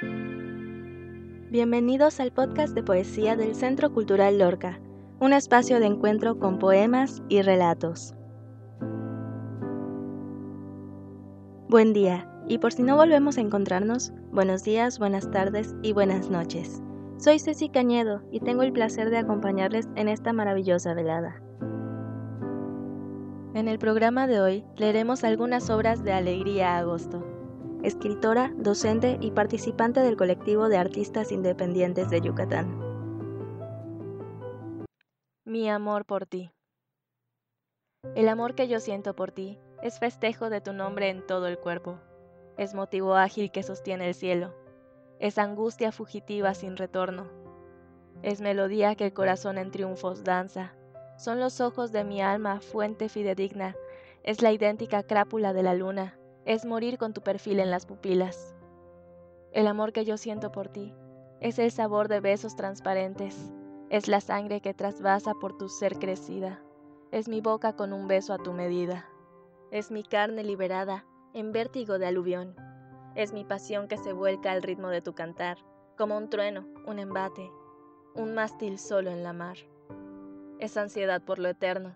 [0.00, 4.78] Bienvenidos al podcast de poesía del Centro Cultural Lorca,
[5.18, 8.14] un espacio de encuentro con poemas y relatos.
[11.68, 16.30] Buen día, y por si no volvemos a encontrarnos, buenos días, buenas tardes y buenas
[16.30, 16.80] noches.
[17.16, 21.42] Soy Ceci Cañedo y tengo el placer de acompañarles en esta maravillosa velada.
[23.54, 27.24] En el programa de hoy leeremos algunas obras de Alegría Agosto,
[27.82, 32.78] escritora, docente y participante del colectivo de artistas independientes de Yucatán.
[35.44, 36.50] Mi amor por ti.
[38.14, 41.58] El amor que yo siento por ti es festejo de tu nombre en todo el
[41.58, 41.98] cuerpo,
[42.56, 44.54] es motivo ágil que sostiene el cielo,
[45.20, 47.28] es angustia fugitiva sin retorno,
[48.22, 50.74] es melodía que el corazón en triunfos danza,
[51.18, 53.76] son los ojos de mi alma, fuente fidedigna.
[54.22, 56.17] Es la idéntica crápula de la luna.
[56.48, 58.56] Es morir con tu perfil en las pupilas.
[59.52, 60.94] El amor que yo siento por ti
[61.42, 63.52] es el sabor de besos transparentes.
[63.90, 66.62] Es la sangre que trasvasa por tu ser crecida.
[67.10, 69.04] Es mi boca con un beso a tu medida.
[69.70, 72.56] Es mi carne liberada en vértigo de aluvión.
[73.14, 75.58] Es mi pasión que se vuelca al ritmo de tu cantar,
[75.98, 77.52] como un trueno, un embate,
[78.14, 79.58] un mástil solo en la mar
[80.60, 81.94] esa ansiedad por lo eterno,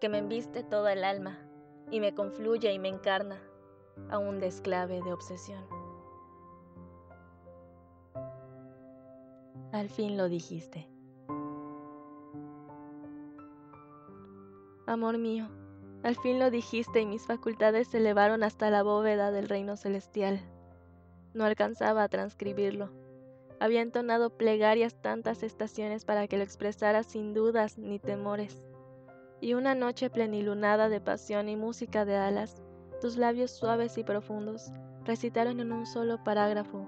[0.00, 1.38] que me embiste toda el alma
[1.90, 3.51] y me confluye y me encarna
[4.10, 5.64] a un desclave de obsesión.
[9.72, 10.88] Al fin lo dijiste.
[14.86, 15.48] Amor mío,
[16.02, 20.40] al fin lo dijiste y mis facultades se elevaron hasta la bóveda del reino celestial.
[21.34, 22.90] No alcanzaba a transcribirlo
[23.62, 28.66] había entonado plegarias tantas estaciones para que lo expresara sin dudas ni temores.
[29.40, 32.60] Y una noche plenilunada de pasión y música de alas,
[33.02, 34.70] tus labios suaves y profundos
[35.04, 36.86] recitaron en un solo parágrafo.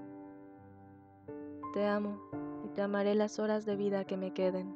[1.73, 2.21] Te amo
[2.63, 4.73] y te amaré las horas de vida que me queden.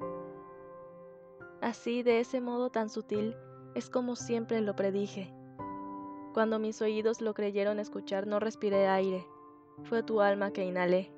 [1.62, 3.38] Así, de ese modo tan sutil,
[3.74, 5.34] es como siempre lo predije.
[6.34, 9.26] Cuando mis oídos lo creyeron escuchar, no respiré aire,
[9.86, 11.10] fue tu alma que inhalé.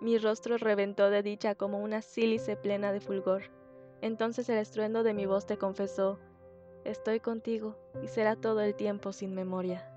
[0.00, 3.42] Mi rostro reventó de dicha como una sílice plena de fulgor.
[4.00, 6.18] Entonces el estruendo de mi voz te confesó,
[6.84, 9.90] estoy contigo y será todo el tiempo sin memoria.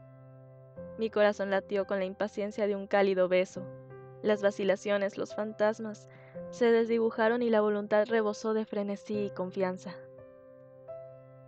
[0.98, 3.62] Mi corazón latió con la impaciencia de un cálido beso.
[4.24, 6.10] Las vacilaciones, los fantasmas,
[6.50, 9.96] se desdibujaron y la voluntad rebosó de frenesí y confianza.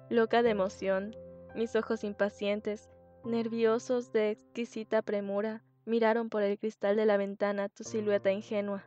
[0.10, 1.16] Loca de emoción,
[1.56, 2.90] mis ojos impacientes,
[3.24, 8.86] nerviosos de exquisita premura, miraron por el cristal de la ventana tu silueta ingenua,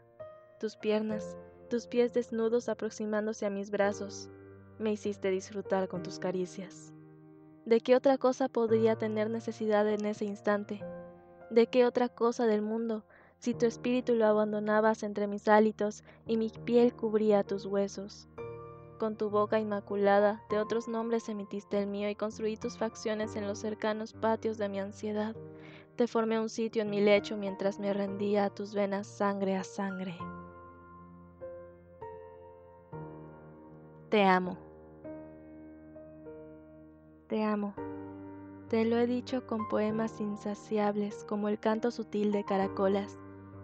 [0.61, 1.37] tus piernas,
[1.69, 4.31] tus pies desnudos aproximándose a mis brazos.
[4.83, 6.93] Me hiciste disfrutar con tus caricias.
[7.65, 10.83] ¿De qué otra cosa podría tener necesidad en ese instante?
[11.51, 13.05] ¿De qué otra cosa del mundo
[13.39, 18.29] si tu espíritu lo abandonabas entre mis hálitos y mi piel cubría tus huesos?
[18.99, 23.47] Con tu boca inmaculada de otros nombres emitiste el mío y construí tus facciones en
[23.47, 25.37] los cercanos patios de mi ansiedad,
[25.95, 29.63] te formé un sitio en mi lecho mientras me rendía a tus venas sangre a
[29.63, 30.19] sangre.
[34.09, 34.72] Te amo.
[37.33, 37.73] Te amo.
[38.69, 43.17] Te lo he dicho con poemas insaciables como el canto sutil de caracolas,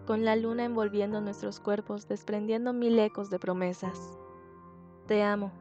[0.07, 4.17] con la luna envolviendo nuestros cuerpos, desprendiendo mil ecos de promesas.
[5.05, 5.51] Te amo.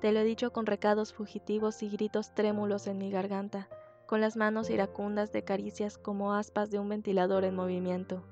[0.00, 3.68] Te lo he dicho con recados fugitivos y gritos trémulos en mi garganta,
[4.06, 8.22] con las manos iracundas de caricias como aspas de un ventilador en movimiento.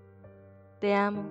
[0.78, 1.24] Te amo,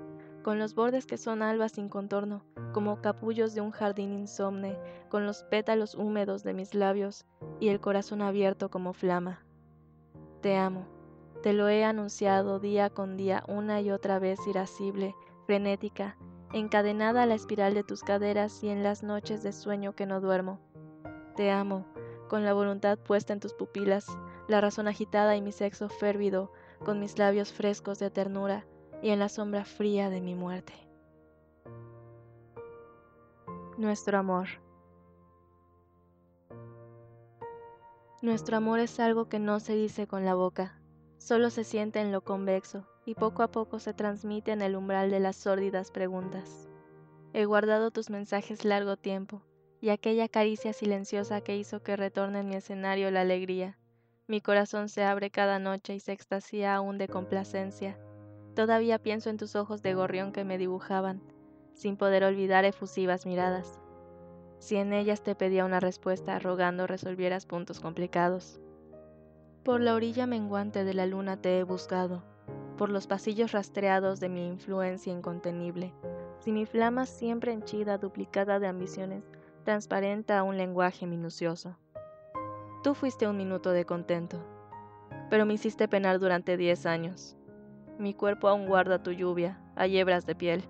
[0.48, 2.42] con los bordes que son albas sin contorno,
[2.72, 7.26] como capullos de un jardín insomne, con los pétalos húmedos de mis labios
[7.60, 9.44] y el corazón abierto como flama.
[10.40, 10.88] Te amo,
[11.44, 15.16] te lo he anunciado día con día una y otra vez irascible,
[15.46, 16.16] frenética,
[16.54, 20.22] encadenada a la espiral de tus caderas y en las noches de sueño que no
[20.22, 20.62] duermo.
[21.36, 21.86] Te amo,
[22.30, 24.08] con la voluntad puesta en tus pupilas,
[24.48, 26.54] la razón agitada y mi sexo férvido,
[26.86, 28.66] con mis labios frescos de ternura
[29.02, 30.74] y en la sombra fría de mi muerte.
[33.78, 34.48] Nuestro amor.
[38.22, 40.80] Nuestro amor es algo que no se dice con la boca,
[41.18, 45.12] solo se siente en lo convexo y poco a poco se transmite en el umbral
[45.12, 46.68] de las sórdidas preguntas.
[47.34, 49.44] He guardado tus mensajes largo tiempo
[49.80, 53.78] y aquella caricia silenciosa que hizo que retorne en mi escenario la alegría
[54.30, 57.98] mi corazón se abre cada noche y se extasía aún de complacencia.
[58.58, 61.22] Todavía pienso en tus ojos de gorrión que me dibujaban,
[61.76, 63.80] sin poder olvidar efusivas miradas.
[64.58, 68.60] Si en ellas te pedía una respuesta rogando resolvieras puntos complicados.
[69.62, 72.24] Por la orilla menguante de la luna te he buscado,
[72.80, 75.94] por los pasillos rastreados de mi influencia incontenible,
[76.40, 79.30] si mi flama siempre henchida, duplicada de ambiciones,
[79.66, 81.78] transparenta un lenguaje minucioso.
[82.82, 84.44] Tú fuiste un minuto de contento,
[85.30, 87.37] pero me hiciste penar durante diez años.
[88.00, 90.64] Mi cuerpo aún guarda tu lluvia, hay hebras de piel,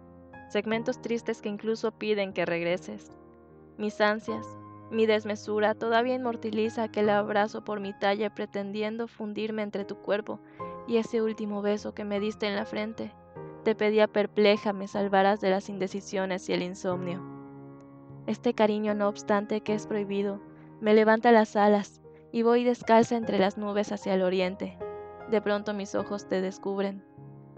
[0.50, 3.12] segmentos tristes que incluso piden que regreses.
[3.78, 4.46] Mis ansias,
[4.90, 10.40] mi desmesura todavía inmortaliza aquel abrazo por mi talla pretendiendo fundirme entre tu cuerpo
[10.88, 13.12] y ese último beso que me diste en la frente.
[13.66, 17.22] Te pedía perpleja me salvaras de las indecisiones y el insomnio.
[18.26, 20.40] Este cariño, no obstante que es prohibido,
[20.80, 22.02] me levanta las alas
[22.32, 24.78] y voy descalza entre las nubes hacia el oriente.
[25.30, 27.04] De pronto mis ojos te descubren.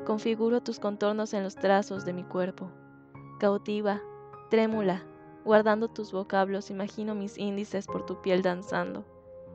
[0.05, 2.71] Configuro tus contornos en los trazos de mi cuerpo.
[3.39, 4.01] Cautiva,
[4.49, 5.03] trémula,
[5.45, 9.05] guardando tus vocablos, imagino mis índices por tu piel danzando,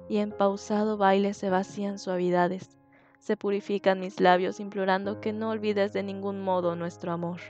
[0.08, 2.78] y en pausado baile se vacían suavidades,
[3.18, 7.40] se purifican mis labios implorando que no olvides de ningún modo nuestro amor.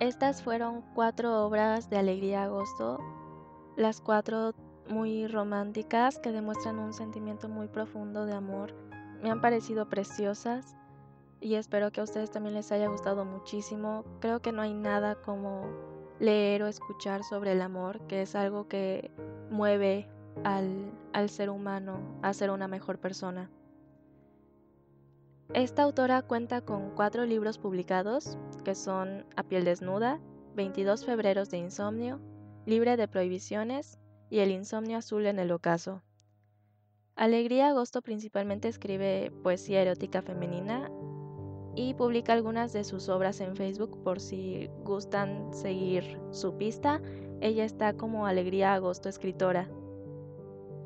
[0.00, 3.00] Estas fueron cuatro obras de Alegría Agosto,
[3.76, 4.54] las cuatro
[4.88, 8.74] muy románticas que demuestran un sentimiento muy profundo de amor.
[9.20, 10.76] Me han parecido preciosas
[11.40, 14.04] y espero que a ustedes también les haya gustado muchísimo.
[14.20, 15.66] Creo que no hay nada como
[16.20, 19.10] leer o escuchar sobre el amor, que es algo que
[19.50, 20.08] mueve
[20.44, 23.50] al, al ser humano a ser una mejor persona.
[25.54, 30.20] Esta autora cuenta con cuatro libros publicados, que son A piel desnuda,
[30.54, 32.20] 22 febreros de insomnio,
[32.66, 33.98] Libre de prohibiciones
[34.28, 36.02] y El insomnio azul en el ocaso.
[37.16, 40.90] Alegría Agosto principalmente escribe poesía erótica femenina
[41.74, 47.00] y publica algunas de sus obras en Facebook por si gustan seguir su pista.
[47.40, 49.70] Ella está como Alegría Agosto escritora.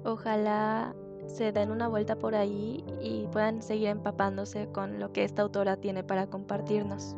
[0.05, 0.95] Ojalá
[1.27, 5.77] se den una vuelta por ahí y puedan seguir empapándose con lo que esta autora
[5.77, 7.17] tiene para compartirnos.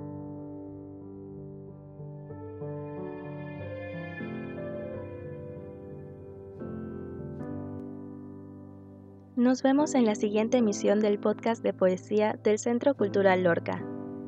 [9.36, 13.84] Nos vemos en la siguiente emisión del podcast de poesía del Centro Cultural Lorca.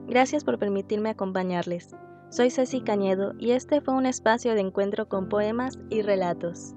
[0.09, 1.95] Gracias por permitirme acompañarles.
[2.29, 6.75] Soy Ceci Cañedo y este fue un espacio de encuentro con poemas y relatos.